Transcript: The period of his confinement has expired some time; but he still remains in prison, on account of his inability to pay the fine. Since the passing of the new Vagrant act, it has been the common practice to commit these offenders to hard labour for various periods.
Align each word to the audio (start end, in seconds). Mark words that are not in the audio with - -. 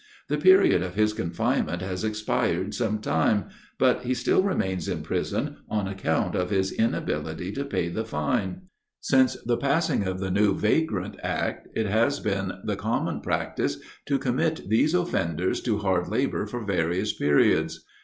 The 0.29 0.39
period 0.39 0.81
of 0.81 0.95
his 0.95 1.13
confinement 1.13 1.83
has 1.83 2.03
expired 2.03 2.73
some 2.73 3.01
time; 3.01 3.49
but 3.77 4.01
he 4.01 4.15
still 4.15 4.41
remains 4.41 4.87
in 4.87 5.03
prison, 5.03 5.57
on 5.69 5.87
account 5.87 6.33
of 6.33 6.49
his 6.49 6.71
inability 6.71 7.51
to 7.51 7.63
pay 7.63 7.87
the 7.87 8.03
fine. 8.03 8.61
Since 8.99 9.37
the 9.45 9.57
passing 9.57 10.05
of 10.07 10.19
the 10.19 10.31
new 10.31 10.55
Vagrant 10.55 11.17
act, 11.21 11.67
it 11.75 11.85
has 11.85 12.19
been 12.19 12.51
the 12.63 12.75
common 12.75 13.21
practice 13.21 13.77
to 14.07 14.17
commit 14.17 14.67
these 14.71 14.95
offenders 14.95 15.61
to 15.61 15.77
hard 15.77 16.07
labour 16.07 16.47
for 16.47 16.65
various 16.65 17.13
periods. 17.13 17.85